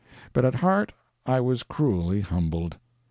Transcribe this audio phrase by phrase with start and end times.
[0.33, 0.93] But at heart
[1.27, 2.75] I was cruelly humbled.